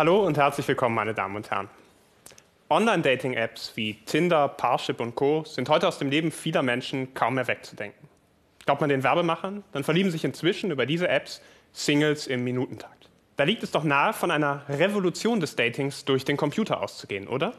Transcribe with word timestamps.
Hallo 0.00 0.24
und 0.24 0.38
herzlich 0.38 0.66
willkommen, 0.66 0.94
meine 0.94 1.12
Damen 1.12 1.36
und 1.36 1.50
Herren. 1.50 1.68
Online-Dating-Apps 2.70 3.72
wie 3.74 3.98
Tinder, 4.06 4.48
Parship 4.48 4.98
und 4.98 5.14
Co. 5.14 5.44
sind 5.44 5.68
heute 5.68 5.86
aus 5.86 5.98
dem 5.98 6.08
Leben 6.08 6.32
vieler 6.32 6.62
Menschen 6.62 7.12
kaum 7.12 7.34
mehr 7.34 7.46
wegzudenken. 7.46 8.08
Glaubt 8.64 8.80
man 8.80 8.88
den 8.88 9.02
Werbemachern, 9.02 9.62
dann 9.72 9.84
verlieben 9.84 10.10
sich 10.10 10.24
inzwischen 10.24 10.70
über 10.70 10.86
diese 10.86 11.06
Apps 11.06 11.42
Singles 11.72 12.28
im 12.28 12.44
Minutentakt. 12.44 13.10
Da 13.36 13.44
liegt 13.44 13.62
es 13.62 13.72
doch 13.72 13.84
nahe, 13.84 14.14
von 14.14 14.30
einer 14.30 14.62
Revolution 14.70 15.38
des 15.38 15.54
Datings 15.54 16.06
durch 16.06 16.24
den 16.24 16.38
Computer 16.38 16.82
auszugehen, 16.82 17.28
oder? 17.28 17.52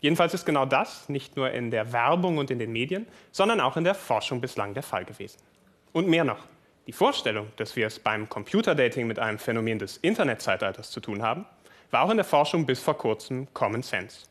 Jedenfalls 0.00 0.34
ist 0.34 0.44
genau 0.44 0.66
das 0.66 1.08
nicht 1.08 1.36
nur 1.36 1.52
in 1.52 1.70
der 1.70 1.92
Werbung 1.92 2.38
und 2.38 2.50
in 2.50 2.58
den 2.58 2.72
Medien, 2.72 3.06
sondern 3.30 3.60
auch 3.60 3.76
in 3.76 3.84
der 3.84 3.94
Forschung 3.94 4.40
bislang 4.40 4.74
der 4.74 4.82
Fall 4.82 5.04
gewesen. 5.04 5.38
Und 5.92 6.08
mehr 6.08 6.24
noch, 6.24 6.46
die 6.88 6.92
Vorstellung, 6.92 7.46
dass 7.54 7.76
wir 7.76 7.86
es 7.86 8.00
beim 8.00 8.28
Computerdating 8.28 9.06
mit 9.06 9.20
einem 9.20 9.38
Phänomen 9.38 9.78
des 9.78 9.98
Internetzeitalters 9.98 10.90
zu 10.90 10.98
tun 10.98 11.22
haben, 11.22 11.46
war 11.96 12.04
auch 12.04 12.10
in 12.10 12.18
der 12.18 12.26
Forschung 12.26 12.66
bis 12.66 12.78
vor 12.78 12.98
kurzem 12.98 13.48
Common 13.54 13.82
Sense. 13.82 14.26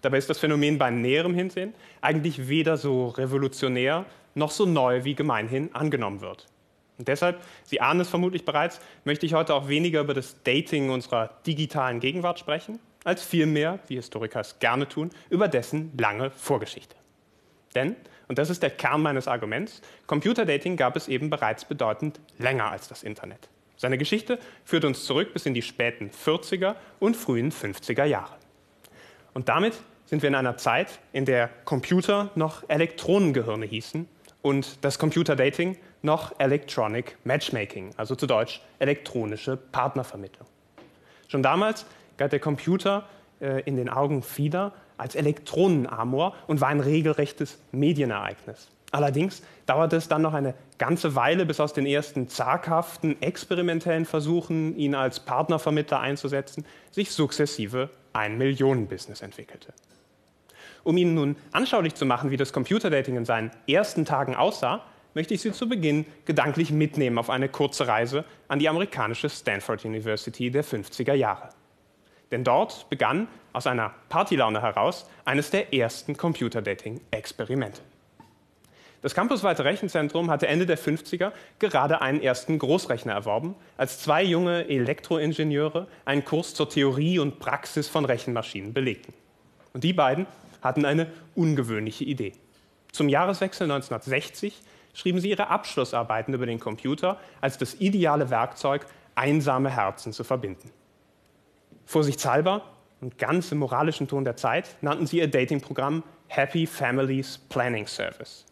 Dabei 0.00 0.18
ist 0.18 0.30
das 0.30 0.38
Phänomen 0.38 0.78
beim 0.78 1.00
näherem 1.00 1.34
Hinsehen 1.34 1.74
eigentlich 2.00 2.46
weder 2.46 2.76
so 2.76 3.08
revolutionär 3.08 4.04
noch 4.36 4.52
so 4.52 4.64
neu 4.64 5.02
wie 5.02 5.16
gemeinhin 5.16 5.74
angenommen 5.74 6.20
wird. 6.20 6.46
Und 6.96 7.08
deshalb, 7.08 7.42
Sie 7.64 7.80
ahnen 7.80 7.98
es 7.98 8.08
vermutlich 8.08 8.44
bereits, 8.44 8.80
möchte 9.02 9.26
ich 9.26 9.34
heute 9.34 9.54
auch 9.54 9.66
weniger 9.66 10.02
über 10.02 10.14
das 10.14 10.40
Dating 10.44 10.90
unserer 10.90 11.30
digitalen 11.44 11.98
Gegenwart 11.98 12.38
sprechen, 12.38 12.78
als 13.02 13.24
vielmehr, 13.24 13.80
wie 13.88 13.96
Historiker 13.96 14.38
es 14.38 14.60
gerne 14.60 14.86
tun, 14.86 15.10
über 15.30 15.48
dessen 15.48 15.90
lange 15.98 16.30
Vorgeschichte. 16.30 16.94
Denn, 17.74 17.96
und 18.28 18.38
das 18.38 18.50
ist 18.50 18.62
der 18.62 18.70
Kern 18.70 19.02
meines 19.02 19.26
Arguments, 19.26 19.82
Computerdating 20.06 20.76
gab 20.76 20.94
es 20.94 21.08
eben 21.08 21.28
bereits 21.28 21.64
bedeutend 21.64 22.20
länger 22.38 22.70
als 22.70 22.86
das 22.86 23.02
Internet. 23.02 23.48
Seine 23.78 23.96
Geschichte 23.96 24.40
führt 24.64 24.84
uns 24.84 25.04
zurück 25.04 25.32
bis 25.32 25.46
in 25.46 25.54
die 25.54 25.62
späten 25.62 26.10
40er 26.10 26.74
und 26.98 27.16
frühen 27.16 27.52
50er 27.52 28.04
Jahre. 28.04 28.34
Und 29.34 29.48
damit 29.48 29.74
sind 30.04 30.20
wir 30.22 30.28
in 30.28 30.34
einer 30.34 30.56
Zeit, 30.56 30.98
in 31.12 31.24
der 31.24 31.48
Computer 31.64 32.30
noch 32.34 32.68
Elektronengehirne 32.68 33.66
hießen 33.66 34.08
und 34.42 34.84
das 34.84 34.98
Computerdating 34.98 35.76
noch 36.02 36.38
Electronic 36.40 37.18
Matchmaking, 37.22 37.92
also 37.96 38.16
zu 38.16 38.26
Deutsch 38.26 38.60
elektronische 38.80 39.56
Partnervermittlung. 39.56 40.48
Schon 41.28 41.44
damals 41.44 41.86
galt 42.16 42.32
der 42.32 42.40
Computer 42.40 43.08
äh, 43.40 43.62
in 43.62 43.76
den 43.76 43.88
Augen 43.88 44.24
vieler 44.24 44.72
als 44.96 45.14
Elektronenamor 45.14 46.34
und 46.48 46.60
war 46.60 46.68
ein 46.68 46.80
regelrechtes 46.80 47.60
Medienereignis. 47.70 48.70
Allerdings 48.90 49.42
dauerte 49.66 49.96
es 49.96 50.08
dann 50.08 50.22
noch 50.22 50.32
eine 50.32 50.54
ganze 50.78 51.14
Weile, 51.14 51.44
bis 51.44 51.60
aus 51.60 51.74
den 51.74 51.84
ersten 51.84 52.28
zaghaften, 52.28 53.20
experimentellen 53.20 54.06
Versuchen, 54.06 54.76
ihn 54.76 54.94
als 54.94 55.20
Partnervermittler 55.20 56.00
einzusetzen, 56.00 56.64
sich 56.90 57.10
sukzessive 57.10 57.90
ein 58.14 58.38
Millionenbusiness 58.38 59.20
entwickelte. 59.20 59.74
Um 60.84 60.96
Ihnen 60.96 61.14
nun 61.14 61.36
anschaulich 61.52 61.94
zu 61.94 62.06
machen, 62.06 62.30
wie 62.30 62.38
das 62.38 62.52
Computerdating 62.52 63.16
in 63.16 63.24
seinen 63.26 63.50
ersten 63.68 64.06
Tagen 64.06 64.34
aussah, 64.34 64.82
möchte 65.12 65.34
ich 65.34 65.42
Sie 65.42 65.52
zu 65.52 65.68
Beginn 65.68 66.06
gedanklich 66.24 66.70
mitnehmen 66.70 67.18
auf 67.18 67.28
eine 67.28 67.48
kurze 67.48 67.88
Reise 67.88 68.24
an 68.46 68.58
die 68.58 68.68
amerikanische 68.68 69.28
Stanford 69.28 69.84
University 69.84 70.50
der 70.50 70.64
50er 70.64 71.14
Jahre. 71.14 71.50
Denn 72.30 72.44
dort 72.44 72.88
begann 72.88 73.28
aus 73.52 73.66
einer 73.66 73.92
Partylaune 74.08 74.62
heraus 74.62 75.08
eines 75.24 75.50
der 75.50 75.74
ersten 75.74 76.16
Computerdating-Experimente. 76.16 77.82
Das 79.00 79.14
campusweite 79.14 79.64
Rechenzentrum 79.64 80.30
hatte 80.30 80.48
Ende 80.48 80.66
der 80.66 80.78
50er 80.78 81.32
gerade 81.60 82.00
einen 82.02 82.20
ersten 82.20 82.58
Großrechner 82.58 83.12
erworben, 83.12 83.54
als 83.76 84.00
zwei 84.00 84.24
junge 84.24 84.68
Elektroingenieure 84.68 85.86
einen 86.04 86.24
Kurs 86.24 86.54
zur 86.54 86.68
Theorie 86.68 87.20
und 87.20 87.38
Praxis 87.38 87.86
von 87.86 88.04
Rechenmaschinen 88.04 88.72
belegten. 88.72 89.14
Und 89.72 89.84
die 89.84 89.92
beiden 89.92 90.26
hatten 90.62 90.84
eine 90.84 91.06
ungewöhnliche 91.36 92.04
Idee. 92.04 92.32
Zum 92.90 93.08
Jahreswechsel 93.08 93.64
1960 93.64 94.60
schrieben 94.94 95.20
sie 95.20 95.30
ihre 95.30 95.48
Abschlussarbeiten 95.48 96.34
über 96.34 96.46
den 96.46 96.58
Computer 96.58 97.20
als 97.40 97.58
das 97.58 97.74
ideale 97.74 98.30
Werkzeug, 98.30 98.86
einsame 99.14 99.70
Herzen 99.70 100.12
zu 100.12 100.24
verbinden. 100.24 100.72
Vorsichtshalber 101.86 102.62
und 103.00 103.16
ganz 103.18 103.52
im 103.52 103.58
moralischen 103.58 104.08
Ton 104.08 104.24
der 104.24 104.36
Zeit 104.36 104.76
nannten 104.80 105.06
sie 105.06 105.18
ihr 105.18 105.28
Datingprogramm 105.28 106.02
Happy 106.26 106.66
Families 106.66 107.38
Planning 107.48 107.86
Service. 107.86 108.47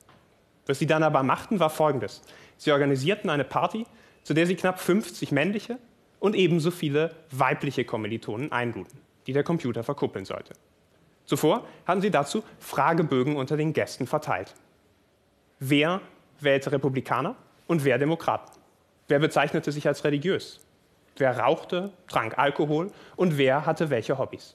Was 0.66 0.78
sie 0.78 0.86
dann 0.86 1.02
aber 1.02 1.22
machten, 1.22 1.60
war 1.60 1.70
folgendes. 1.70 2.22
Sie 2.56 2.72
organisierten 2.72 3.30
eine 3.30 3.44
Party, 3.44 3.86
zu 4.22 4.34
der 4.34 4.46
sie 4.46 4.56
knapp 4.56 4.80
50 4.80 5.32
männliche 5.32 5.78
und 6.18 6.34
ebenso 6.34 6.70
viele 6.70 7.14
weibliche 7.30 7.84
Kommilitonen 7.84 8.50
einluden, 8.52 8.98
die 9.26 9.32
der 9.32 9.44
Computer 9.44 9.84
verkuppeln 9.84 10.24
sollte. 10.24 10.54
Zuvor 11.24 11.66
hatten 11.86 12.00
sie 12.00 12.10
dazu 12.10 12.42
Fragebögen 12.58 13.36
unter 13.36 13.56
den 13.56 13.72
Gästen 13.72 14.06
verteilt. 14.06 14.54
Wer 15.58 16.00
wählte 16.40 16.72
Republikaner 16.72 17.36
und 17.66 17.84
wer 17.84 17.98
Demokraten? 17.98 18.52
Wer 19.08 19.18
bezeichnete 19.18 19.72
sich 19.72 19.86
als 19.86 20.04
religiös? 20.04 20.60
Wer 21.16 21.38
rauchte, 21.38 21.92
trank 22.08 22.38
Alkohol 22.38 22.90
und 23.16 23.38
wer 23.38 23.66
hatte 23.66 23.90
welche 23.90 24.18
Hobbys? 24.18 24.54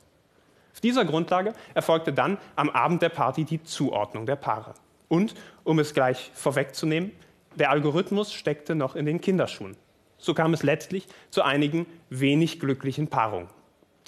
Auf 0.74 0.80
dieser 0.80 1.06
Grundlage 1.06 1.54
erfolgte 1.74 2.14
dann 2.14 2.38
am 2.56 2.70
Abend 2.70 3.02
der 3.02 3.10
Party 3.10 3.44
die 3.44 3.64
Zuordnung 3.64 4.26
der 4.26 4.36
Paare. 4.36 4.74
Und, 5.12 5.34
um 5.66 5.78
es 5.78 5.94
gleich 5.94 6.32
vorwegzunehmen, 6.34 7.12
der 7.58 7.70
Algorithmus 7.70 8.32
steckte 8.32 8.76
noch 8.76 8.96
in 8.96 9.06
den 9.06 9.20
Kinderschuhen. 9.20 9.76
So 10.18 10.34
kam 10.34 10.54
es 10.54 10.64
letztlich 10.64 11.06
zu 11.32 11.42
einigen 11.42 11.86
wenig 12.10 12.62
glücklichen 12.62 13.10
Paarungen. 13.10 13.50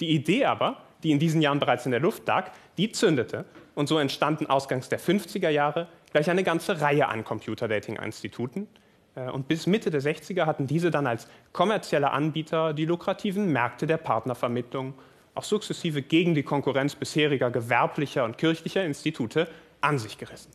Die 0.00 0.08
Idee 0.08 0.46
aber, 0.46 0.78
die 1.02 1.10
in 1.10 1.18
diesen 1.18 1.42
Jahren 1.42 1.60
bereits 1.60 1.84
in 1.84 1.90
der 1.90 2.00
Luft 2.00 2.26
lag, 2.26 2.52
die 2.78 2.90
zündete 2.90 3.44
und 3.74 3.86
so 3.86 3.98
entstanden 3.98 4.46
ausgangs 4.46 4.88
der 4.88 4.98
50er 4.98 5.50
Jahre 5.50 5.88
gleich 6.10 6.30
eine 6.30 6.42
ganze 6.42 6.80
Reihe 6.80 7.06
an 7.06 7.22
Computerdating-Instituten. 7.22 8.66
Äh, 9.14 9.28
und 9.28 9.46
bis 9.46 9.66
Mitte 9.66 9.90
der 9.90 10.00
60er 10.00 10.46
hatten 10.46 10.66
diese 10.66 10.90
dann 10.90 11.06
als 11.06 11.28
kommerzielle 11.52 12.12
Anbieter 12.12 12.72
die 12.72 12.86
lukrativen 12.86 13.52
Märkte 13.52 13.86
der 13.86 13.98
Partnervermittlung 13.98 14.94
auch 15.34 15.44
sukzessive 15.44 16.00
gegen 16.00 16.34
die 16.34 16.44
Konkurrenz 16.44 16.94
bisheriger 16.94 17.50
gewerblicher 17.50 18.24
und 18.24 18.38
kirchlicher 18.38 18.86
Institute 18.86 19.48
an 19.82 19.98
sich 19.98 20.16
gerissen. 20.16 20.50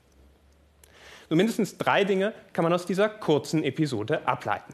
Nur 1.29 1.38
mindestens 1.38 1.78
drei 1.78 2.03
Dinge 2.03 2.34
kann 2.53 2.63
man 2.63 2.73
aus 2.73 2.85
dieser 2.85 3.07
kurzen 3.07 3.63
Episode 3.63 4.28
ableiten. 4.28 4.73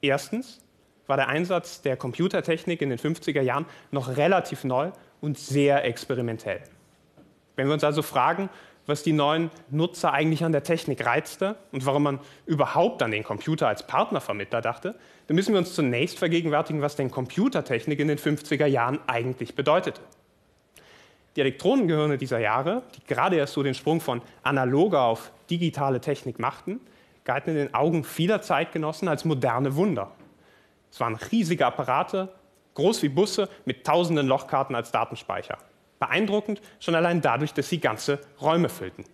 Erstens 0.00 0.60
war 1.06 1.16
der 1.16 1.28
Einsatz 1.28 1.82
der 1.82 1.96
Computertechnik 1.96 2.82
in 2.82 2.90
den 2.90 2.98
50er 2.98 3.40
Jahren 3.40 3.66
noch 3.92 4.16
relativ 4.16 4.64
neu 4.64 4.90
und 5.20 5.38
sehr 5.38 5.84
experimentell. 5.84 6.60
Wenn 7.54 7.68
wir 7.68 7.74
uns 7.74 7.84
also 7.84 8.02
fragen, 8.02 8.50
was 8.86 9.02
die 9.02 9.12
neuen 9.12 9.50
Nutzer 9.70 10.12
eigentlich 10.12 10.44
an 10.44 10.52
der 10.52 10.62
Technik 10.62 11.04
reizte 11.04 11.56
und 11.72 11.86
warum 11.86 12.04
man 12.04 12.20
überhaupt 12.46 13.02
an 13.02 13.10
den 13.10 13.24
Computer 13.24 13.68
als 13.68 13.86
Partnervermittler 13.86 14.60
dachte, 14.60 14.94
dann 15.26 15.34
müssen 15.34 15.52
wir 15.52 15.58
uns 15.58 15.74
zunächst 15.74 16.18
vergegenwärtigen, 16.18 16.82
was 16.82 16.96
denn 16.96 17.10
Computertechnik 17.10 17.98
in 17.98 18.08
den 18.08 18.18
50er 18.18 18.66
Jahren 18.66 19.00
eigentlich 19.06 19.54
bedeutete. 19.54 20.00
Die 21.36 21.42
Elektronengehirne 21.42 22.16
dieser 22.16 22.38
Jahre, 22.38 22.82
die 22.96 23.04
gerade 23.06 23.36
erst 23.36 23.52
so 23.52 23.62
den 23.62 23.74
Sprung 23.74 24.00
von 24.00 24.22
analoger 24.42 25.02
auf 25.02 25.32
digitale 25.50 26.00
Technik 26.00 26.38
machten, 26.38 26.80
galten 27.24 27.50
in 27.50 27.56
den 27.56 27.74
Augen 27.74 28.04
vieler 28.04 28.40
Zeitgenossen 28.40 29.06
als 29.06 29.26
moderne 29.26 29.76
Wunder. 29.76 30.12
Es 30.90 30.98
waren 30.98 31.14
riesige 31.14 31.66
Apparate, 31.66 32.32
groß 32.74 33.02
wie 33.02 33.10
Busse, 33.10 33.50
mit 33.66 33.84
tausenden 33.84 34.26
Lochkarten 34.26 34.74
als 34.74 34.92
Datenspeicher. 34.92 35.58
Beeindruckend 35.98 36.62
schon 36.80 36.94
allein 36.94 37.20
dadurch, 37.20 37.52
dass 37.52 37.68
sie 37.68 37.80
ganze 37.80 38.18
Räume 38.40 38.70
füllten. 38.70 39.04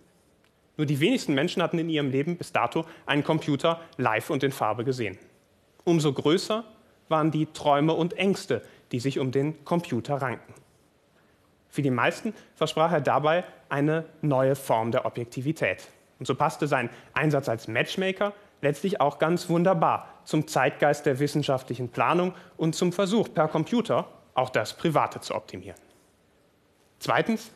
Nur 0.76 0.86
die 0.86 1.00
wenigsten 1.00 1.34
Menschen 1.34 1.62
hatten 1.62 1.78
in 1.78 1.88
ihrem 1.88 2.10
Leben 2.10 2.36
bis 2.36 2.52
dato 2.52 2.84
einen 3.04 3.24
Computer 3.24 3.80
live 3.96 4.30
und 4.30 4.44
in 4.44 4.52
Farbe 4.52 4.84
gesehen. 4.84 5.18
Umso 5.84 6.12
größer 6.12 6.64
waren 7.08 7.32
die 7.32 7.46
Träume 7.46 7.94
und 7.94 8.16
Ängste, 8.16 8.62
die 8.92 9.00
sich 9.00 9.18
um 9.18 9.32
den 9.32 9.64
Computer 9.64 10.16
ranken. 10.22 10.54
Für 11.72 11.80
die 11.80 11.90
meisten 11.90 12.34
versprach 12.54 12.92
er 12.92 13.00
dabei 13.00 13.44
eine 13.70 14.04
neue 14.20 14.56
Form 14.56 14.90
der 14.92 15.06
Objektivität. 15.06 15.88
Und 16.18 16.26
so 16.26 16.34
passte 16.34 16.66
sein 16.66 16.90
Einsatz 17.14 17.48
als 17.48 17.66
Matchmaker 17.66 18.34
letztlich 18.60 19.00
auch 19.00 19.18
ganz 19.18 19.48
wunderbar 19.48 20.20
zum 20.24 20.46
Zeitgeist 20.46 21.06
der 21.06 21.18
wissenschaftlichen 21.18 21.88
Planung 21.88 22.34
und 22.58 22.74
zum 22.74 22.92
Versuch, 22.92 23.32
per 23.32 23.48
Computer 23.48 24.06
auch 24.34 24.50
das 24.50 24.76
Private 24.76 25.20
zu 25.20 25.34
optimieren. 25.34 25.80
Zweitens 26.98 27.50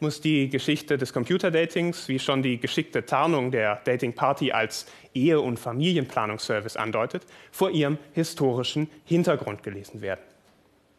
muss 0.00 0.20
die 0.20 0.48
Geschichte 0.48 0.98
des 0.98 1.12
Computerdatings, 1.12 2.08
wie 2.08 2.18
schon 2.18 2.42
die 2.42 2.58
geschickte 2.58 3.06
Tarnung 3.06 3.52
der 3.52 3.76
Dating 3.84 4.14
Party 4.14 4.50
als 4.50 4.86
Ehe- 5.14 5.40
und 5.40 5.60
Familienplanungsservice 5.60 6.76
andeutet, 6.76 7.24
vor 7.52 7.70
ihrem 7.70 7.98
historischen 8.14 8.90
Hintergrund 9.04 9.62
gelesen 9.62 10.00
werden. 10.00 10.29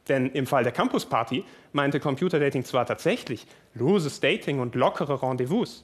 Denn 0.07 0.31
im 0.31 0.47
Fall 0.47 0.63
der 0.63 0.71
Campus 0.71 1.05
Party 1.05 1.45
meinte 1.73 1.99
Computerdating 1.99 2.63
zwar 2.65 2.85
tatsächlich 2.85 3.45
loses 3.73 4.19
Dating 4.19 4.59
und 4.59 4.75
lockere 4.75 5.21
Rendezvous, 5.21 5.83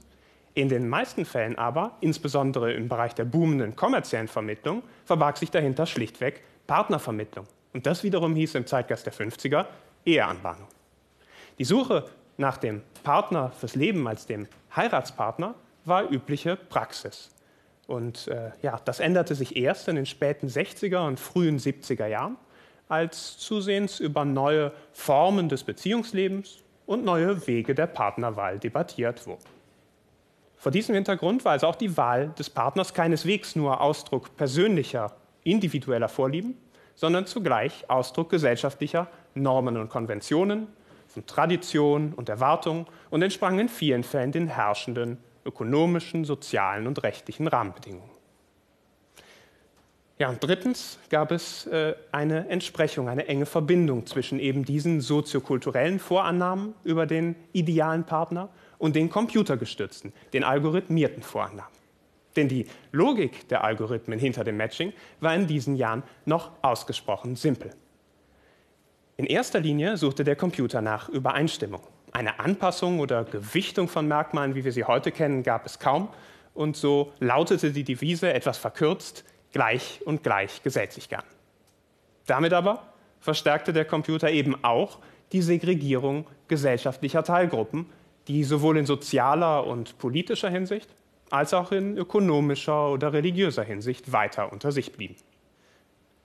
in 0.58 0.70
den 0.70 0.90
meisten 0.90 1.24
Fällen 1.24 1.56
aber, 1.56 1.98
insbesondere 2.02 2.74
im 2.74 2.90
Bereich 2.90 3.14
der 3.14 3.26
boomenden 3.26 3.76
kommerziellen 3.76 4.28
Vermittlung, 4.28 4.82
verbarg 5.06 5.38
sich 5.38 5.52
dahinter 5.52 5.86
schlichtweg 5.86 6.42
Partnervermittlung, 6.66 7.46
Und 7.74 7.86
das 7.86 8.04
wiederum 8.04 8.36
hieß 8.36 8.56
im 8.56 8.66
Zeitgeist 8.66 9.06
der 9.06 9.14
50er 9.14 9.68
Eheanbahnung. 10.04 10.68
Die 11.60 11.64
Suche 11.64 12.06
nach 12.38 12.58
dem 12.58 12.82
Partner 13.04 13.52
fürs 13.52 13.76
Leben 13.76 14.08
als 14.08 14.26
dem 14.26 14.48
Heiratspartner 14.76 15.54
war 15.86 16.10
übliche 16.12 16.56
Praxis. 16.56 17.30
Und 17.86 18.28
äh, 18.28 18.50
ja, 18.64 18.82
das 18.84 19.00
änderte 19.00 19.36
sich 19.36 19.56
erst 19.56 19.88
in 19.88 19.96
den 19.96 20.08
späten 20.08 20.48
60er 20.48 21.06
und 21.06 21.20
frühen 21.20 21.60
70er 21.60 22.08
Jahren, 22.08 22.36
als 22.90 23.38
zusehends 23.38 24.00
über 24.00 24.26
neue 24.26 24.72
Formen 24.94 25.50
des 25.50 25.64
Beziehungslebens 25.64 26.64
und 26.86 27.04
neue 27.04 27.48
Wege 27.48 27.76
der 27.76 27.88
Partnerwahl 27.88 28.60
debattiert 28.60 29.28
wurde. 29.28 29.44
Vor 30.56 30.72
diesem 30.72 30.96
Hintergrund 30.96 31.46
war 31.46 31.52
also 31.52 31.68
auch 31.68 31.76
die 31.76 31.96
Wahl 31.98 32.30
des 32.40 32.50
Partners 32.50 32.94
keineswegs 32.94 33.56
nur 33.56 33.80
Ausdruck 33.80 34.36
persönlicher, 34.36 35.16
individueller 35.44 36.10
Vorlieben, 36.10 36.58
sondern 36.96 37.28
zugleich 37.28 37.90
Ausdruck 37.90 38.30
gesellschaftlicher 38.30 39.08
Normen 39.36 39.78
und 39.78 39.90
Konventionen, 39.90 40.68
von 41.08 41.26
Tradition 41.26 42.14
und 42.14 42.30
Erwartungen 42.30 42.86
und 43.10 43.22
entsprang 43.22 43.60
in 43.60 43.70
vielen 43.70 44.04
Fällen 44.04 44.32
den 44.32 44.48
herrschenden 44.48 45.18
ökonomischen, 45.46 46.26
sozialen 46.26 46.88
und 46.88 47.02
rechtlichen 47.04 47.48
Rahmenbedingungen. 47.48 48.17
Ja, 50.20 50.30
und 50.30 50.44
drittens 50.44 50.98
gab 51.10 51.32
es 51.32 51.68
äh, 51.68 51.94
eine 52.12 52.50
Entsprechung, 52.50 53.08
eine 53.08 53.28
enge 53.28 53.46
Verbindung 53.46 54.08
zwischen 54.08 54.40
eben 54.40 54.66
diesen 54.66 55.00
soziokulturellen 55.00 56.00
Vorannahmen 56.00 56.74
über 56.84 57.06
den 57.06 57.36
idealen 57.54 58.04
Partner 58.04 58.50
und 58.80 58.96
den 58.96 59.12
computergestützten, 59.12 60.14
den 60.34 60.44
algorithmierten 60.44 61.22
Vorannahmen. 61.22 61.72
Denn 62.36 62.48
die 62.48 62.66
Logik 62.92 63.48
der 63.50 63.64
Algorithmen 63.64 64.18
hinter 64.18 64.44
dem 64.44 64.58
Matching 64.58 64.94
war 65.20 65.36
in 65.36 65.46
diesen 65.46 65.76
Jahren 65.76 66.04
noch 66.26 66.52
ausgesprochen 66.64 67.36
simpel. 67.36 67.72
In 69.18 69.26
erster 69.26 69.60
Linie 69.60 69.98
suchte 69.98 70.24
der 70.24 70.36
Computer 70.36 70.82
nach 70.82 71.10
Übereinstimmung. 71.10 71.82
Eine 72.12 72.40
Anpassung 72.40 73.00
oder 73.00 73.24
Gewichtung 73.24 73.88
von 73.88 74.08
Merkmalen, 74.08 74.56
wie 74.56 74.64
wir 74.64 74.72
sie 74.72 74.84
heute 74.84 75.12
kennen, 75.12 75.44
gab 75.44 75.66
es 75.66 75.80
kaum. 75.80 76.10
Und 76.54 76.76
so 76.76 77.12
lautete 77.20 77.72
die 77.72 77.84
Devise 77.84 78.34
etwas 78.34 78.58
verkürzt, 78.58 79.24
gleich 79.58 80.02
und 80.06 80.22
gleich 80.22 80.62
sich 80.64 81.10
gern. 81.10 81.24
Damit 82.28 82.54
aber 82.54 82.84
verstärkte 83.20 83.74
der 83.74 83.86
Computer 83.86 84.30
eben 84.30 84.64
auch 84.64 85.00
die 85.32 85.42
Segregierung 85.42 86.28
gesellschaftlicher 86.48 87.24
Teilgruppen, 87.24 87.88
die 88.28 88.44
sowohl 88.44 88.78
in 88.78 88.86
sozialer 88.86 89.66
und 89.66 89.98
politischer 89.98 90.52
Hinsicht 90.52 90.88
als 91.32 91.56
auch 91.56 91.72
in 91.72 91.98
ökonomischer 91.98 92.92
oder 92.92 93.14
religiöser 93.14 93.64
Hinsicht 93.64 94.12
weiter 94.12 94.52
unter 94.54 94.72
sich 94.72 94.94
blieben. 94.94 95.16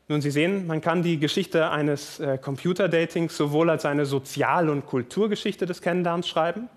Nun, 0.08 0.20
Sie 0.20 0.30
sehen, 0.30 0.66
man 0.66 0.82
kann 0.82 1.02
die 1.02 1.18
Geschichte 1.18 1.70
eines 1.70 2.20
äh, 2.20 2.36
Computerdatings 2.36 3.34
sowohl 3.34 3.70
als 3.70 3.86
eine 3.86 4.04
Sozial- 4.04 4.68
und 4.68 4.84
Kulturgeschichte 4.84 5.64
des 5.64 5.80
Kennenlernens 5.80 6.28
schreiben, 6.28 6.68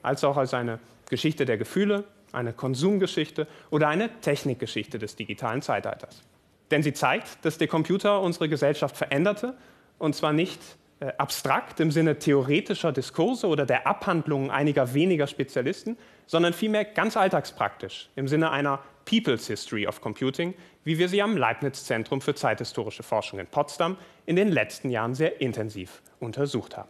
als 0.00 0.24
auch 0.24 0.38
als 0.38 0.54
eine 0.54 0.78
Geschichte 1.10 1.44
der 1.44 1.58
Gefühle, 1.58 2.04
eine 2.32 2.52
Konsumgeschichte 2.52 3.46
oder 3.70 3.88
eine 3.88 4.10
Technikgeschichte 4.20 4.98
des 4.98 5.16
digitalen 5.16 5.62
Zeitalters. 5.62 6.22
Denn 6.70 6.82
sie 6.82 6.92
zeigt, 6.92 7.44
dass 7.44 7.58
der 7.58 7.68
Computer 7.68 8.20
unsere 8.20 8.48
Gesellschaft 8.48 8.96
veränderte, 8.96 9.54
und 9.98 10.14
zwar 10.14 10.32
nicht 10.32 10.60
äh, 11.00 11.12
abstrakt 11.18 11.80
im 11.80 11.90
Sinne 11.90 12.18
theoretischer 12.18 12.92
Diskurse 12.92 13.46
oder 13.46 13.66
der 13.66 13.86
Abhandlungen 13.86 14.50
einiger 14.50 14.94
weniger 14.94 15.26
Spezialisten, 15.26 15.96
sondern 16.26 16.52
vielmehr 16.52 16.84
ganz 16.84 17.16
alltagspraktisch 17.16 18.08
im 18.16 18.28
Sinne 18.28 18.50
einer 18.50 18.80
People's 19.04 19.48
History 19.48 19.86
of 19.86 20.00
Computing, 20.00 20.54
wie 20.84 20.98
wir 20.98 21.08
sie 21.08 21.20
am 21.20 21.36
Leibniz-Zentrum 21.36 22.20
für 22.20 22.34
zeithistorische 22.34 23.02
Forschung 23.02 23.38
in 23.38 23.46
Potsdam 23.46 23.96
in 24.26 24.36
den 24.36 24.48
letzten 24.48 24.90
Jahren 24.90 25.14
sehr 25.14 25.40
intensiv 25.40 26.02
untersucht 26.20 26.76
haben. 26.76 26.88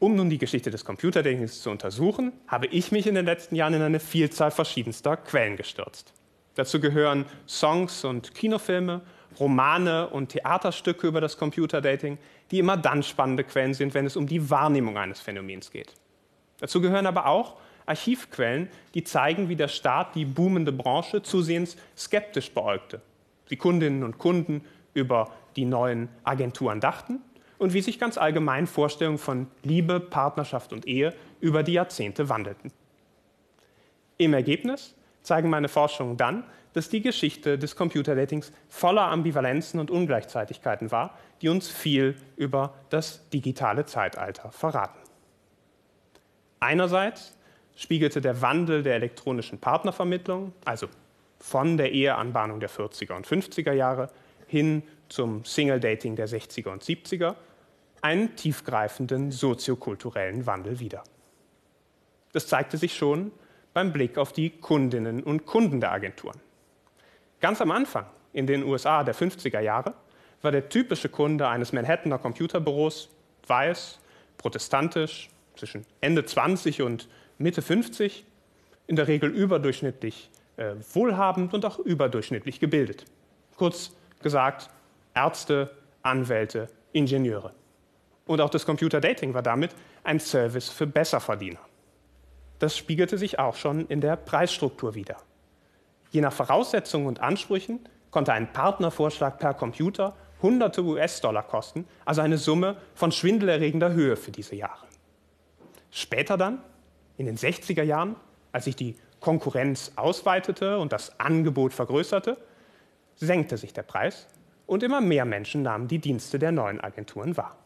Um 0.00 0.16
nun 0.16 0.28
die 0.28 0.38
Geschichte 0.38 0.70
des 0.70 0.84
Computerdenkens 0.84 1.62
zu 1.62 1.70
untersuchen, 1.70 2.32
habe 2.48 2.66
ich 2.66 2.90
mich 2.90 3.06
in 3.06 3.14
den 3.14 3.24
letzten 3.24 3.54
Jahren 3.54 3.74
in 3.74 3.82
eine 3.82 4.00
Vielzahl 4.00 4.50
verschiedenster 4.50 5.16
Quellen 5.16 5.56
gestürzt. 5.56 6.12
Dazu 6.56 6.80
gehören 6.80 7.26
Songs 7.48 8.04
und 8.04 8.34
Kinofilme, 8.34 9.02
Romane 9.38 10.08
und 10.08 10.30
Theaterstücke 10.30 11.06
über 11.06 11.20
das 11.20 11.38
Computerdating, 11.38 12.18
die 12.50 12.58
immer 12.58 12.76
dann 12.76 13.02
spannende 13.02 13.44
Quellen 13.44 13.74
sind, 13.74 13.94
wenn 13.94 14.06
es 14.06 14.16
um 14.16 14.26
die 14.26 14.50
Wahrnehmung 14.50 14.96
eines 14.98 15.20
Phänomens 15.20 15.70
geht. 15.70 15.94
Dazu 16.58 16.80
gehören 16.80 17.06
aber 17.06 17.26
auch 17.26 17.56
Archivquellen, 17.86 18.68
die 18.94 19.04
zeigen, 19.04 19.48
wie 19.48 19.56
der 19.56 19.68
Staat 19.68 20.14
die 20.14 20.24
boomende 20.24 20.72
Branche 20.72 21.22
zusehends 21.22 21.76
skeptisch 21.96 22.50
beäugte, 22.52 23.00
wie 23.48 23.56
Kundinnen 23.56 24.02
und 24.02 24.18
Kunden 24.18 24.64
über 24.92 25.32
die 25.56 25.64
neuen 25.64 26.08
Agenturen 26.24 26.80
dachten 26.80 27.20
und 27.64 27.72
wie 27.72 27.80
sich 27.80 27.98
ganz 27.98 28.18
allgemein 28.18 28.66
Vorstellungen 28.66 29.16
von 29.16 29.46
Liebe, 29.62 29.98
Partnerschaft 29.98 30.74
und 30.74 30.86
Ehe 30.86 31.14
über 31.40 31.62
die 31.62 31.72
Jahrzehnte 31.72 32.28
wandelten. 32.28 32.70
Im 34.18 34.34
Ergebnis 34.34 34.94
zeigen 35.22 35.48
meine 35.48 35.68
Forschungen 35.68 36.18
dann, 36.18 36.44
dass 36.74 36.90
die 36.90 37.00
Geschichte 37.00 37.58
des 37.58 37.74
Computerdatings 37.74 38.52
voller 38.68 39.04
Ambivalenzen 39.04 39.80
und 39.80 39.90
Ungleichzeitigkeiten 39.90 40.92
war, 40.92 41.18
die 41.40 41.48
uns 41.48 41.70
viel 41.70 42.16
über 42.36 42.74
das 42.90 43.30
digitale 43.30 43.86
Zeitalter 43.86 44.52
verraten. 44.52 44.98
Einerseits 46.60 47.34
spiegelte 47.76 48.20
der 48.20 48.42
Wandel 48.42 48.82
der 48.82 48.96
elektronischen 48.96 49.58
Partnervermittlung, 49.58 50.52
also 50.66 50.88
von 51.38 51.78
der 51.78 51.92
Eheanbahnung 51.92 52.60
der 52.60 52.68
40er 52.68 53.14
und 53.14 53.26
50er 53.26 53.72
Jahre 53.72 54.10
hin 54.48 54.82
zum 55.08 55.46
Single-Dating 55.46 56.14
der 56.14 56.28
60er 56.28 56.68
und 56.68 56.84
70er, 56.84 57.36
einen 58.04 58.36
tiefgreifenden 58.36 59.30
soziokulturellen 59.30 60.44
Wandel 60.46 60.78
wider. 60.78 61.02
Das 62.32 62.46
zeigte 62.46 62.76
sich 62.76 62.94
schon 62.94 63.32
beim 63.72 63.94
Blick 63.94 64.18
auf 64.18 64.34
die 64.34 64.50
Kundinnen 64.50 65.22
und 65.22 65.46
Kunden 65.46 65.80
der 65.80 65.90
Agenturen. 65.90 66.38
Ganz 67.40 67.62
am 67.62 67.70
Anfang, 67.70 68.04
in 68.34 68.46
den 68.46 68.62
USA 68.62 69.04
der 69.04 69.14
50er 69.14 69.60
Jahre, 69.60 69.94
war 70.42 70.52
der 70.52 70.68
typische 70.68 71.08
Kunde 71.08 71.48
eines 71.48 71.72
Manhattaner 71.72 72.18
Computerbüros 72.18 73.08
weiß, 73.46 74.00
protestantisch, 74.36 75.30
zwischen 75.56 75.86
Ende 76.02 76.26
20 76.26 76.82
und 76.82 77.08
Mitte 77.38 77.62
50, 77.62 78.26
in 78.86 78.96
der 78.96 79.08
Regel 79.08 79.30
überdurchschnittlich 79.30 80.30
äh, 80.58 80.74
wohlhabend 80.92 81.54
und 81.54 81.64
auch 81.64 81.78
überdurchschnittlich 81.78 82.60
gebildet. 82.60 83.06
Kurz 83.56 83.92
gesagt, 84.20 84.68
Ärzte, 85.14 85.70
Anwälte, 86.02 86.68
Ingenieure. 86.92 87.54
Und 88.26 88.40
auch 88.40 88.50
das 88.50 88.64
Computerdating 88.64 89.34
war 89.34 89.42
damit 89.42 89.74
ein 90.02 90.18
Service 90.18 90.68
für 90.68 90.86
Besserverdiener. 90.86 91.60
Das 92.58 92.76
spiegelte 92.76 93.18
sich 93.18 93.38
auch 93.38 93.56
schon 93.56 93.86
in 93.88 94.00
der 94.00 94.16
Preisstruktur 94.16 94.94
wider. 94.94 95.16
Je 96.10 96.20
nach 96.20 96.32
Voraussetzungen 96.32 97.06
und 97.06 97.20
Ansprüchen 97.20 97.80
konnte 98.10 98.32
ein 98.32 98.52
Partnervorschlag 98.52 99.38
per 99.38 99.54
Computer 99.54 100.14
hunderte 100.40 100.82
US-Dollar 100.82 101.42
kosten, 101.42 101.86
also 102.04 102.20
eine 102.20 102.38
Summe 102.38 102.76
von 102.94 103.12
schwindelerregender 103.12 103.92
Höhe 103.92 104.16
für 104.16 104.30
diese 104.30 104.54
Jahre. 104.54 104.86
Später 105.90 106.36
dann 106.36 106.60
in 107.16 107.26
den 107.26 107.36
60er 107.36 107.82
Jahren, 107.82 108.16
als 108.52 108.66
sich 108.66 108.76
die 108.76 108.96
Konkurrenz 109.20 109.92
ausweitete 109.96 110.78
und 110.78 110.92
das 110.92 111.18
Angebot 111.18 111.72
vergrößerte, 111.72 112.36
senkte 113.16 113.56
sich 113.56 113.72
der 113.72 113.82
Preis 113.82 114.26
und 114.66 114.82
immer 114.82 115.00
mehr 115.00 115.24
Menschen 115.24 115.62
nahmen 115.62 115.88
die 115.88 115.98
Dienste 115.98 116.38
der 116.38 116.52
neuen 116.52 116.80
Agenturen 116.80 117.36
wahr. 117.36 117.56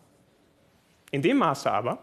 In 1.10 1.22
dem 1.22 1.38
Maße 1.38 1.70
aber, 1.70 1.98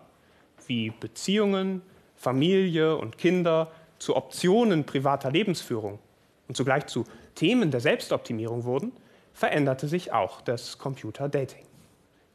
wie 0.67 0.89
Beziehungen, 0.89 1.81
Familie 2.15 2.97
und 2.97 3.17
Kinder 3.17 3.71
zu 3.99 4.15
Optionen 4.15 4.85
privater 4.85 5.31
Lebensführung 5.31 5.99
und 6.47 6.55
zugleich 6.55 6.87
zu 6.87 7.05
Themen 7.35 7.71
der 7.71 7.81
Selbstoptimierung 7.81 8.63
wurden, 8.63 8.91
veränderte 9.33 9.87
sich 9.87 10.13
auch 10.13 10.41
das 10.41 10.77
Computer-Dating 10.77 11.65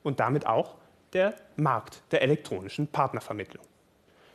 und 0.02 0.20
damit 0.20 0.46
auch 0.46 0.76
der 1.12 1.34
Markt 1.56 2.02
der 2.12 2.22
elektronischen 2.22 2.86
Partnervermittlung. 2.86 3.64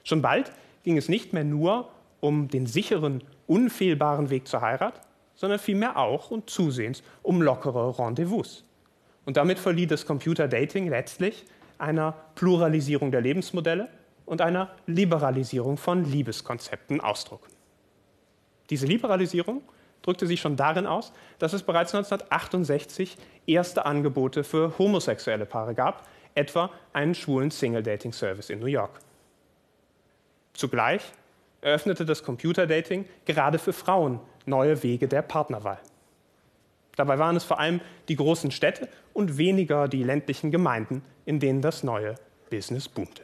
Schon 0.03 0.21
bald 0.21 0.51
ging 0.83 0.97
es 0.97 1.09
nicht 1.09 1.33
mehr 1.33 1.43
nur 1.43 1.89
um 2.19 2.47
den 2.47 2.65
sicheren, 2.65 3.23
unfehlbaren 3.47 4.29
Weg 4.29 4.47
zur 4.47 4.61
Heirat, 4.61 5.01
sondern 5.35 5.59
vielmehr 5.59 5.97
auch 5.97 6.31
und 6.31 6.49
zusehends 6.49 7.03
um 7.21 7.41
lockere 7.41 7.97
Rendezvous. 7.99 8.63
Und 9.25 9.37
damit 9.37 9.59
verlieh 9.59 9.87
das 9.87 10.05
Computerdating 10.05 10.89
letztlich 10.89 11.45
einer 11.77 12.13
Pluralisierung 12.35 13.11
der 13.11 13.21
Lebensmodelle 13.21 13.89
und 14.25 14.41
einer 14.41 14.69
Liberalisierung 14.87 15.77
von 15.77 16.05
Liebeskonzepten 16.05 17.01
Ausdruck. 17.01 17.47
Diese 18.69 18.87
Liberalisierung 18.87 19.61
drückte 20.01 20.27
sich 20.27 20.41
schon 20.41 20.55
darin 20.55 20.85
aus, 20.85 21.13
dass 21.39 21.53
es 21.53 21.63
bereits 21.63 21.93
1968 21.93 23.17
erste 23.47 23.85
Angebote 23.85 24.43
für 24.43 24.77
homosexuelle 24.77 25.45
Paare 25.45 25.73
gab, 25.73 26.07
etwa 26.35 26.69
einen 26.93 27.15
schwulen 27.15 27.51
Single-Dating-Service 27.51 28.49
in 28.49 28.59
New 28.59 28.65
York. 28.65 28.99
Zugleich 30.53 31.01
eröffnete 31.61 32.05
das 32.05 32.23
Computerdating 32.23 33.05
gerade 33.25 33.57
für 33.57 33.73
Frauen 33.73 34.19
neue 34.45 34.83
Wege 34.83 35.07
der 35.07 35.21
Partnerwahl. 35.21 35.79
Dabei 36.95 37.19
waren 37.19 37.35
es 37.35 37.43
vor 37.43 37.59
allem 37.59 37.81
die 38.07 38.15
großen 38.15 38.51
Städte 38.51 38.87
und 39.13 39.37
weniger 39.37 39.87
die 39.87 40.03
ländlichen 40.03 40.51
Gemeinden, 40.51 41.01
in 41.25 41.39
denen 41.39 41.61
das 41.61 41.83
neue 41.83 42.15
Business 42.49 42.87
boomte. 42.87 43.23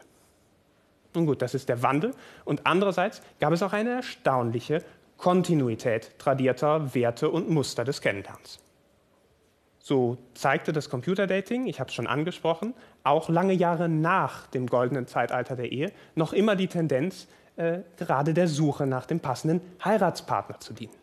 Nun 1.13 1.25
gut, 1.25 1.41
das 1.41 1.53
ist 1.53 1.69
der 1.69 1.83
Wandel. 1.83 2.13
Und 2.45 2.65
andererseits 2.65 3.21
gab 3.39 3.53
es 3.53 3.63
auch 3.63 3.73
eine 3.73 3.91
erstaunliche 3.91 4.83
Kontinuität 5.17 6.17
tradierter 6.17 6.95
Werte 6.95 7.29
und 7.29 7.49
Muster 7.49 7.83
des 7.83 8.01
Kennenlernens. 8.01 8.59
So 9.79 10.17
zeigte 10.35 10.73
das 10.73 10.89
Computerdating, 10.89 11.67
ich 11.67 11.79
habe 11.79 11.89
es 11.89 11.95
schon 11.95 12.07
angesprochen, 12.07 12.73
auch 13.03 13.29
lange 13.29 13.53
Jahre 13.53 13.89
nach 13.89 14.47
dem 14.47 14.67
goldenen 14.67 15.07
Zeitalter 15.07 15.55
der 15.55 15.71
Ehe 15.71 15.91
noch 16.15 16.33
immer 16.33 16.55
die 16.55 16.67
Tendenz, 16.67 17.27
äh, 17.55 17.79
gerade 17.97 18.33
der 18.33 18.47
Suche 18.47 18.85
nach 18.85 19.05
dem 19.05 19.19
passenden 19.19 19.59
Heiratspartner 19.83 20.59
zu 20.59 20.73
dienen. 20.73 20.93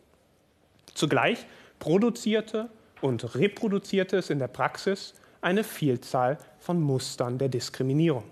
Zugleich 0.95 1.45
produzierte 1.79 2.71
und 3.01 3.35
reproduzierte 3.35 4.17
es 4.17 4.31
in 4.31 4.39
der 4.39 4.49
Praxis 4.49 5.15
eine 5.41 5.65
Vielzahl 5.65 6.39
von 6.59 6.81
Mustern 6.81 7.39
der 7.39 7.49
Diskriminierung. 7.49 8.25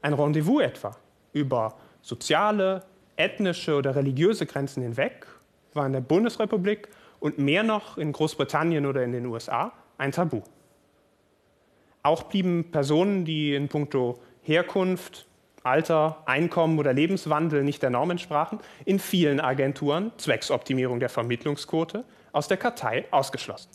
Ein 0.00 0.14
Rendezvous 0.14 0.62
etwa 0.62 0.96
über 1.32 1.76
soziale, 2.00 2.84
ethnische 3.16 3.76
oder 3.76 3.94
religiöse 3.94 4.46
Grenzen 4.46 4.82
hinweg 4.82 5.26
war 5.74 5.86
in 5.86 5.92
der 5.92 6.00
Bundesrepublik 6.00 6.88
und 7.20 7.38
mehr 7.38 7.62
noch 7.62 7.98
in 7.98 8.12
Großbritannien 8.12 8.84
oder 8.86 9.02
in 9.04 9.12
den 9.12 9.26
USA 9.26 9.72
ein 9.98 10.12
Tabu. 10.12 10.42
Auch 12.02 12.24
blieben 12.24 12.70
Personen, 12.72 13.24
die 13.24 13.54
in 13.54 13.68
puncto 13.68 14.18
Herkunft, 14.42 15.26
Alter, 15.62 16.22
Einkommen 16.26 16.78
oder 16.80 16.92
Lebenswandel 16.92 17.62
nicht 17.62 17.82
der 17.82 17.90
Norm 17.90 18.10
entsprachen, 18.10 18.58
in 18.84 18.98
vielen 18.98 19.38
Agenturen 19.38 20.10
zwecks 20.16 20.50
Optimierung 20.50 20.98
der 20.98 21.08
Vermittlungsquote 21.08 22.04
aus 22.32 22.48
der 22.48 22.56
Kartei 22.56 23.04
ausgeschlossen. 23.12 23.70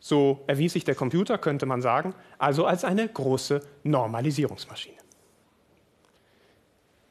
So 0.00 0.44
erwies 0.46 0.72
sich 0.72 0.84
der 0.84 0.94
Computer, 0.94 1.38
könnte 1.38 1.66
man 1.66 1.82
sagen, 1.82 2.14
also 2.38 2.66
als 2.66 2.84
eine 2.84 3.08
große 3.08 3.60
Normalisierungsmaschine. 3.82 4.96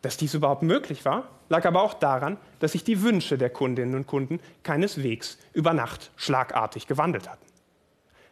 Dass 0.01 0.17
dies 0.17 0.34
überhaupt 0.34 0.63
möglich 0.63 1.03
war, 1.06 1.29
lag 1.50 1.65
aber 1.65 1.82
auch 1.82 1.94
daran, 1.94 2.38
dass 2.60 2.74
sich 2.74 2.84
die 2.84 3.01
Wünsche 3.01 3.38
der 3.38 3.50
Kundinnen 3.50 3.96
und 3.96 4.08
Kunden 4.08 4.39
keineswegs 4.63 5.38
über 5.53 5.74
Nacht 5.74 6.12
schlagartig 6.15 6.88
gewandelt 6.88 7.29
hatten. 7.29 7.46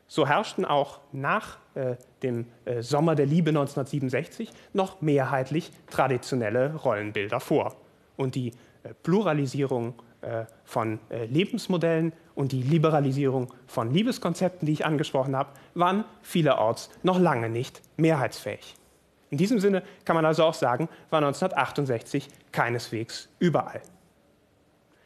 So 0.08 0.28
herrschten 0.28 0.66
auch 0.66 1.00
nach 1.12 1.58
äh, 1.74 1.96
dem 2.22 2.46
äh, 2.66 2.82
Sommer 2.82 3.16
der 3.16 3.26
Liebe 3.26 3.50
1967 3.50 4.52
noch 4.74 5.02
mehrheitlich 5.02 5.72
traditionelle 5.90 6.76
Rollenbilder 6.76 7.40
vor. 7.40 7.76
Und 8.16 8.36
die 8.36 8.50
äh, 8.84 8.94
Pluralisierung 9.02 9.96
äh, 10.22 10.46
von 10.64 11.00
äh, 11.10 11.26
Lebensmodellen 11.26 12.14
und 12.36 12.52
die 12.52 12.62
Liberalisierung 12.62 13.54
von 13.66 13.92
Liebeskonzepten, 13.92 14.66
die 14.66 14.74
ich 14.74 14.86
angesprochen 14.86 15.36
habe, 15.36 15.52
waren 15.74 16.04
vielerorts 16.22 16.90
noch 17.02 17.20
lange 17.20 17.50
nicht 17.50 17.82
mehrheitsfähig. 17.98 18.76
In 19.30 19.38
diesem 19.38 19.60
Sinne 19.60 19.84
kann 20.04 20.16
man 20.16 20.26
also 20.26 20.44
auch 20.44 20.54
sagen, 20.54 20.88
war 21.10 21.18
1968 21.20 22.28
keineswegs 22.52 23.30
überall. 23.40 23.82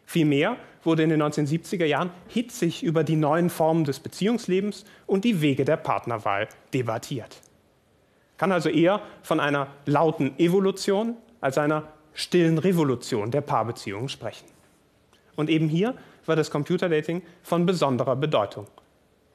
Vielmehr 0.05 0.57
wurde 0.83 1.03
in 1.03 1.09
den 1.09 1.21
1970er 1.21 1.85
Jahren 1.85 2.09
hitzig 2.27 2.83
über 2.83 3.03
die 3.03 3.15
neuen 3.15 3.49
Formen 3.49 3.83
des 3.83 3.99
Beziehungslebens 3.99 4.85
und 5.05 5.23
die 5.23 5.41
Wege 5.41 5.65
der 5.65 5.77
Partnerwahl 5.77 6.47
debattiert. 6.73 7.41
Kann 8.37 8.51
also 8.51 8.69
eher 8.69 9.01
von 9.21 9.39
einer 9.39 9.67
lauten 9.85 10.37
Evolution 10.39 11.15
als 11.41 11.57
einer 11.57 11.83
stillen 12.13 12.57
Revolution 12.57 13.31
der 13.31 13.41
Paarbeziehungen 13.41 14.09
sprechen. 14.09 14.47
Und 15.35 15.49
eben 15.49 15.69
hier 15.69 15.95
war 16.29 16.37
das 16.37 16.51
Computerdating 16.51 17.21
von 17.43 17.65
besonderer 17.65 18.15
Bedeutung. 18.15 18.67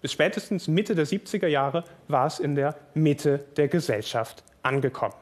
Bis 0.01 0.13
spätestens 0.13 0.69
Mitte 0.69 0.95
der 0.95 1.07
70er 1.07 1.47
Jahre 1.47 1.85
war 2.09 2.27
es 2.27 2.39
in 2.39 2.55
der 2.55 2.77
Mitte 2.95 3.45
der 3.57 3.69
Gesellschaft 3.69 4.45
angekommen. 4.63 5.15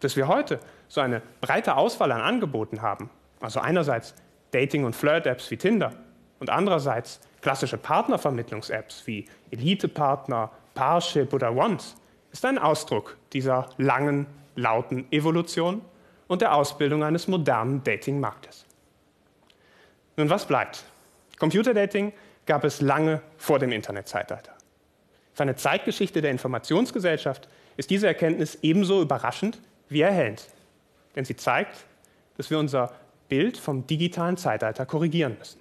Dass 0.00 0.16
wir 0.16 0.28
heute 0.28 0.58
so 0.88 1.00
eine 1.00 1.22
breite 1.40 1.76
Auswahl 1.76 2.10
an 2.10 2.20
Angeboten 2.20 2.82
haben, 2.82 3.10
also 3.40 3.60
einerseits 3.60 4.14
Dating- 4.50 4.84
und 4.84 4.96
Flirt-Apps 4.96 5.50
wie 5.50 5.56
Tinder 5.56 5.92
und 6.40 6.50
andererseits 6.50 7.20
klassische 7.40 7.76
Partnervermittlungs-Apps 7.76 9.06
wie 9.06 9.26
Elite-Partner, 9.50 10.50
Parship 10.74 11.32
oder 11.32 11.54
Once, 11.54 11.96
ist 12.32 12.44
ein 12.44 12.58
Ausdruck 12.58 13.16
dieser 13.32 13.68
langen, 13.78 14.26
lauten 14.54 15.06
Evolution 15.12 15.82
und 16.28 16.42
der 16.42 16.54
Ausbildung 16.54 17.02
eines 17.02 17.28
modernen 17.28 17.82
Dating-Marktes. 17.82 18.64
Nun, 20.16 20.30
was 20.30 20.46
bleibt? 20.46 20.84
Computerdating 21.40 22.12
gab 22.46 22.64
es 22.64 22.80
lange 22.80 23.22
vor 23.36 23.58
dem 23.58 23.72
Internetzeitalter. 23.72 24.52
Für 25.32 25.42
eine 25.42 25.56
Zeitgeschichte 25.56 26.20
der 26.20 26.30
Informationsgesellschaft 26.30 27.48
ist 27.76 27.90
diese 27.90 28.06
Erkenntnis 28.06 28.58
ebenso 28.62 29.00
überraschend 29.00 29.58
wie 29.88 30.02
erhellend. 30.02 30.46
Denn 31.16 31.24
sie 31.24 31.36
zeigt, 31.36 31.86
dass 32.36 32.50
wir 32.50 32.58
unser 32.58 32.92
Bild 33.28 33.56
vom 33.56 33.86
digitalen 33.86 34.36
Zeitalter 34.36 34.84
korrigieren 34.84 35.36
müssen. 35.38 35.60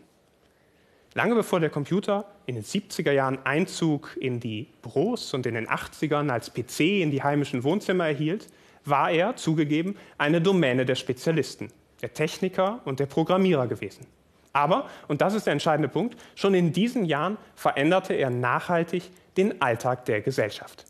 Lange 1.13 1.33
bevor 1.33 1.59
der 1.59 1.69
Computer 1.69 2.25
in 2.45 2.55
den 2.55 2.63
70er 2.63 3.11
Jahren 3.11 3.39
Einzug 3.45 4.17
in 4.19 4.39
die 4.39 4.67
Büros 4.81 5.33
und 5.33 5.45
in 5.45 5.55
den 5.55 5.67
80ern 5.67 6.29
als 6.29 6.53
PC 6.53 7.01
in 7.01 7.09
die 7.09 7.23
heimischen 7.23 7.63
Wohnzimmer 7.63 8.07
erhielt, 8.07 8.47
war 8.85 9.11
er, 9.11 9.35
zugegeben, 9.37 9.95
eine 10.17 10.41
Domäne 10.41 10.85
der 10.85 10.95
Spezialisten, 10.95 11.71
der 12.01 12.13
Techniker 12.13 12.81
und 12.85 12.99
der 12.99 13.05
Programmierer 13.05 13.67
gewesen. 13.67 14.05
Aber, 14.53 14.87
und 15.07 15.21
das 15.21 15.33
ist 15.33 15.45
der 15.45 15.53
entscheidende 15.53 15.89
Punkt, 15.89 16.17
schon 16.35 16.53
in 16.53 16.73
diesen 16.73 17.05
Jahren 17.05 17.37
veränderte 17.55 18.13
er 18.13 18.29
nachhaltig 18.29 19.11
den 19.37 19.61
Alltag 19.61 20.05
der 20.05 20.21
Gesellschaft. 20.21 20.85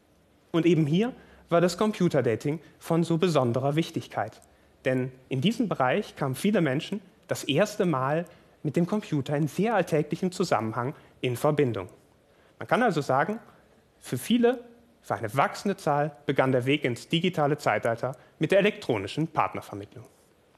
Und 0.51 0.65
eben 0.65 0.85
hier 0.85 1.13
war 1.49 1.61
das 1.61 1.77
Computerdating 1.77 2.59
von 2.79 3.03
so 3.03 3.17
besonderer 3.17 3.75
Wichtigkeit. 3.75 4.41
Denn 4.85 5.11
in 5.27 5.41
diesem 5.41 5.67
Bereich 5.67 6.15
kamen 6.15 6.35
viele 6.35 6.61
Menschen 6.61 7.01
das 7.27 7.43
erste 7.43 7.85
Mal 7.85 8.25
mit 8.63 8.75
dem 8.75 8.87
Computer 8.87 9.35
in 9.35 9.47
sehr 9.47 9.75
alltäglichem 9.75 10.31
Zusammenhang 10.31 10.95
in 11.21 11.35
Verbindung. 11.35 11.89
Man 12.57 12.67
kann 12.67 12.83
also 12.83 13.01
sagen, 13.01 13.39
für 13.99 14.17
viele, 14.17 14.63
für 15.01 15.15
eine 15.15 15.35
wachsende 15.35 15.77
Zahl, 15.77 16.15
begann 16.25 16.51
der 16.51 16.65
Weg 16.65 16.83
ins 16.83 17.07
digitale 17.07 17.57
Zeitalter 17.57 18.15
mit 18.37 18.51
der 18.51 18.59
elektronischen 18.59 19.27
Partnervermittlung. 19.27 20.05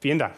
Vielen 0.00 0.18
Dank. 0.18 0.34